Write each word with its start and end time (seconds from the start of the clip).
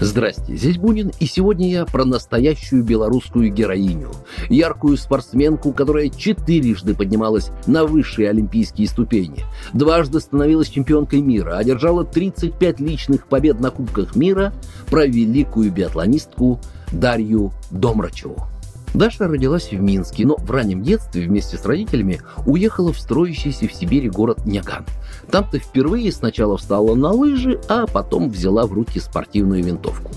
Здрасте, 0.00 0.54
здесь 0.54 0.78
Бунин, 0.78 1.10
и 1.18 1.26
сегодня 1.26 1.68
я 1.68 1.84
про 1.84 2.04
настоящую 2.04 2.84
белорусскую 2.84 3.52
героиню. 3.52 4.12
Яркую 4.48 4.96
спортсменку, 4.96 5.72
которая 5.72 6.08
четырежды 6.08 6.94
поднималась 6.94 7.50
на 7.66 7.84
высшие 7.84 8.30
олимпийские 8.30 8.86
ступени. 8.86 9.44
Дважды 9.72 10.20
становилась 10.20 10.68
чемпионкой 10.68 11.20
мира, 11.20 11.56
одержала 11.56 12.04
35 12.04 12.78
личных 12.78 13.26
побед 13.26 13.58
на 13.58 13.70
Кубках 13.70 14.14
мира, 14.14 14.52
про 14.88 15.04
великую 15.04 15.72
биатлонистку 15.72 16.60
Дарью 16.92 17.52
Домрачеву. 17.72 18.46
Даша 18.94 19.28
родилась 19.28 19.70
в 19.70 19.80
Минске, 19.80 20.26
но 20.26 20.36
в 20.36 20.50
раннем 20.50 20.82
детстве 20.82 21.22
вместе 21.22 21.56
с 21.56 21.64
родителями 21.64 22.20
уехала 22.46 22.92
в 22.92 22.98
строящийся 22.98 23.68
в 23.68 23.72
Сибири 23.72 24.08
город 24.08 24.46
Няган. 24.46 24.86
Там-то 25.30 25.58
впервые 25.58 26.10
сначала 26.12 26.56
встала 26.56 26.94
на 26.94 27.10
лыжи, 27.10 27.60
а 27.68 27.86
потом 27.86 28.30
взяла 28.30 28.66
в 28.66 28.72
руки 28.72 28.98
спортивную 29.00 29.62
винтовку. 29.62 30.10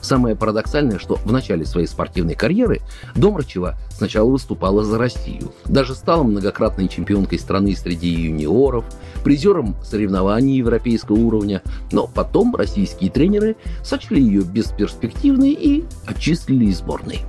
Самое 0.00 0.36
парадоксальное, 0.36 0.98
что 0.98 1.16
в 1.16 1.32
начале 1.32 1.64
своей 1.64 1.86
спортивной 1.86 2.34
карьеры 2.34 2.80
Домрачева 3.14 3.76
сначала 3.90 4.30
выступала 4.30 4.84
за 4.84 4.98
Россию. 4.98 5.52
Даже 5.66 5.94
стала 5.94 6.22
многократной 6.22 6.88
чемпионкой 6.88 7.38
страны 7.38 7.76
среди 7.76 8.08
юниоров, 8.08 8.84
призером 9.22 9.76
соревнований 9.84 10.56
европейского 10.56 11.16
уровня, 11.16 11.62
но 11.92 12.06
потом 12.06 12.54
российские 12.54 13.10
тренеры 13.10 13.56
сочли 13.84 14.22
ее 14.22 14.42
бесперспективной 14.42 15.52
и 15.52 15.84
отчислили 16.06 16.66
из 16.66 16.78
сборной. 16.78 17.20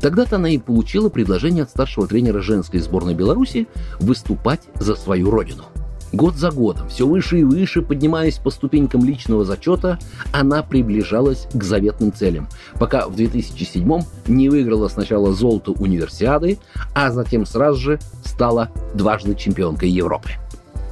Тогда-то 0.00 0.36
она 0.36 0.50
и 0.50 0.58
получила 0.58 1.08
предложение 1.08 1.64
от 1.64 1.70
старшего 1.70 2.06
тренера 2.06 2.40
женской 2.40 2.80
сборной 2.80 3.14
Беларуси 3.14 3.66
выступать 3.98 4.60
за 4.74 4.94
свою 4.94 5.30
родину. 5.30 5.64
Год 6.12 6.36
за 6.36 6.50
годом, 6.50 6.88
все 6.88 7.06
выше 7.06 7.40
и 7.40 7.44
выше, 7.44 7.82
поднимаясь 7.82 8.38
по 8.38 8.50
ступенькам 8.50 9.04
личного 9.04 9.44
зачета, 9.44 9.98
она 10.32 10.62
приближалась 10.62 11.48
к 11.52 11.62
заветным 11.62 12.12
целям, 12.12 12.48
пока 12.78 13.08
в 13.08 13.16
2007 13.16 14.00
не 14.28 14.48
выиграла 14.48 14.88
сначала 14.88 15.32
золото 15.32 15.72
универсиады, 15.72 16.58
а 16.94 17.10
затем 17.10 17.44
сразу 17.44 17.80
же 17.80 17.98
стала 18.24 18.70
дважды 18.94 19.34
чемпионкой 19.34 19.90
Европы. 19.90 20.30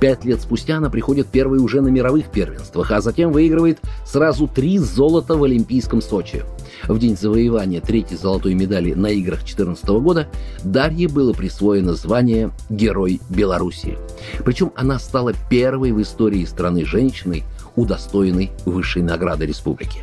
Пять 0.00 0.24
лет 0.24 0.40
спустя 0.40 0.76
она 0.76 0.90
приходит 0.90 1.28
первой 1.28 1.58
уже 1.58 1.80
на 1.80 1.88
мировых 1.88 2.30
первенствах, 2.30 2.90
а 2.90 3.00
затем 3.00 3.32
выигрывает 3.32 3.78
сразу 4.06 4.46
три 4.48 4.78
золота 4.78 5.36
в 5.36 5.44
Олимпийском 5.44 6.02
Сочи. 6.02 6.44
В 6.88 6.98
день 6.98 7.16
завоевания 7.16 7.80
третьей 7.80 8.16
золотой 8.16 8.54
медали 8.54 8.92
на 8.92 9.06
играх 9.06 9.38
2014 9.38 9.86
года 10.00 10.28
Дарье 10.62 11.08
было 11.08 11.32
присвоено 11.32 11.94
звание 11.94 12.50
«Герой 12.68 13.20
Беларуси». 13.30 13.96
Причем 14.44 14.72
она 14.76 14.98
стала 14.98 15.32
первой 15.48 15.92
в 15.92 16.02
истории 16.02 16.44
страны 16.44 16.84
женщиной, 16.84 17.44
удостоенной 17.76 18.50
высшей 18.66 19.02
награды 19.02 19.46
республики. 19.46 20.00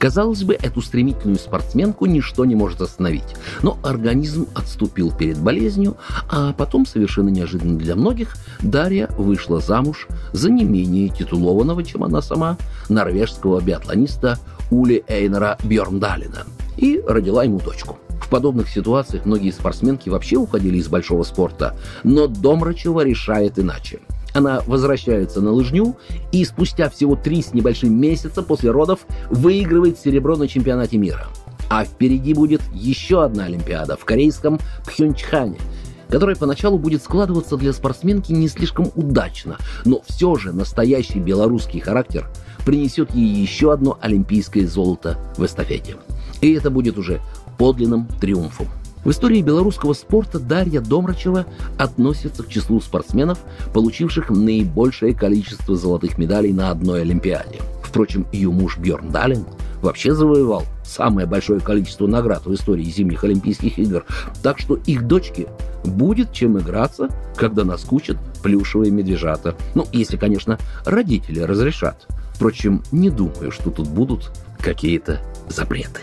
Казалось 0.00 0.44
бы, 0.44 0.54
эту 0.54 0.80
стремительную 0.80 1.38
спортсменку 1.38 2.06
ничто 2.06 2.46
не 2.46 2.54
может 2.54 2.80
остановить. 2.80 3.36
Но 3.62 3.78
организм 3.82 4.48
отступил 4.54 5.12
перед 5.12 5.36
болезнью, 5.36 5.98
а 6.30 6.54
потом, 6.54 6.86
совершенно 6.86 7.28
неожиданно 7.28 7.78
для 7.78 7.96
многих, 7.96 8.36
Дарья 8.62 9.10
вышла 9.18 9.60
замуж 9.60 10.08
за 10.32 10.50
не 10.50 10.64
менее 10.64 11.10
титулованного, 11.10 11.84
чем 11.84 12.02
она 12.02 12.22
сама, 12.22 12.56
норвежского 12.88 13.60
биатлониста 13.60 14.38
Ули 14.70 15.04
Эйнера 15.06 15.58
Бьорндалина 15.64 16.46
и 16.78 17.02
родила 17.06 17.44
ему 17.44 17.60
дочку. 17.60 17.98
В 18.22 18.30
подобных 18.30 18.70
ситуациях 18.70 19.26
многие 19.26 19.50
спортсменки 19.50 20.08
вообще 20.08 20.36
уходили 20.36 20.78
из 20.78 20.88
большого 20.88 21.24
спорта, 21.24 21.76
но 22.04 22.26
Домрачева 22.26 23.04
решает 23.04 23.58
иначе– 23.58 24.00
она 24.34 24.62
возвращается 24.66 25.40
на 25.40 25.52
лыжню 25.52 25.96
и 26.32 26.44
спустя 26.44 26.88
всего 26.88 27.16
три 27.16 27.42
с 27.42 27.52
небольшим 27.52 27.98
месяца 27.98 28.42
после 28.42 28.70
родов 28.70 29.00
выигрывает 29.30 29.98
серебро 29.98 30.36
на 30.36 30.48
чемпионате 30.48 30.98
мира. 30.98 31.28
А 31.68 31.84
впереди 31.84 32.34
будет 32.34 32.62
еще 32.72 33.24
одна 33.24 33.44
Олимпиада 33.44 33.96
в 33.96 34.04
корейском 34.04 34.58
Пхенчхане, 34.84 35.58
которая 36.08 36.36
поначалу 36.36 36.78
будет 36.78 37.02
складываться 37.02 37.56
для 37.56 37.72
спортсменки 37.72 38.32
не 38.32 38.48
слишком 38.48 38.90
удачно, 38.96 39.56
но 39.84 40.02
все 40.08 40.34
же 40.34 40.52
настоящий 40.52 41.20
белорусский 41.20 41.80
характер 41.80 42.28
принесет 42.66 43.14
ей 43.14 43.28
еще 43.28 43.72
одно 43.72 43.98
олимпийское 44.00 44.66
золото 44.66 45.16
в 45.36 45.44
эстафете. 45.44 45.96
И 46.40 46.52
это 46.52 46.70
будет 46.70 46.98
уже 46.98 47.20
подлинным 47.56 48.08
триумфом. 48.20 48.66
В 49.04 49.10
истории 49.10 49.40
белорусского 49.40 49.94
спорта 49.94 50.38
Дарья 50.38 50.80
Домрачева 50.80 51.46
относится 51.78 52.42
к 52.42 52.48
числу 52.48 52.80
спортсменов, 52.80 53.38
получивших 53.72 54.28
наибольшее 54.28 55.14
количество 55.14 55.74
золотых 55.74 56.18
медалей 56.18 56.52
на 56.52 56.70
одной 56.70 57.02
Олимпиаде. 57.02 57.60
Впрочем, 57.82 58.26
ее 58.30 58.50
муж 58.50 58.76
Бьорн 58.76 59.10
Далин 59.10 59.46
вообще 59.80 60.14
завоевал 60.14 60.64
самое 60.84 61.26
большое 61.26 61.60
количество 61.60 62.06
наград 62.06 62.44
в 62.44 62.52
истории 62.52 62.84
зимних 62.84 63.24
Олимпийских 63.24 63.78
игр, 63.78 64.04
так 64.42 64.58
что 64.58 64.76
их 64.76 65.06
дочке 65.06 65.48
будет 65.82 66.32
чем 66.32 66.58
играться, 66.58 67.08
когда 67.36 67.64
наскучат 67.64 68.18
плюшевые 68.42 68.92
медвежата. 68.92 69.56
Ну, 69.74 69.86
если, 69.92 70.18
конечно, 70.18 70.58
родители 70.84 71.40
разрешат. 71.40 72.06
Впрочем, 72.34 72.82
не 72.92 73.08
думаю, 73.08 73.50
что 73.50 73.70
тут 73.70 73.88
будут 73.88 74.30
какие-то 74.60 75.20
запреты. 75.48 76.02